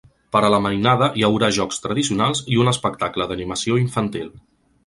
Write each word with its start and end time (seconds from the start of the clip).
Per 0.35 0.39
a 0.45 0.47
la 0.53 0.59
mainada 0.65 1.09
hi 1.19 1.25
haurà 1.27 1.51
jocs 1.59 1.79
tradicionals 1.83 2.43
i 2.57 2.59
un 2.65 2.73
espectacle 2.75 3.31
d’animació 3.33 3.81
infantil. 3.87 4.37